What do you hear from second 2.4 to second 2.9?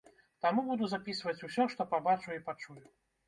пачую.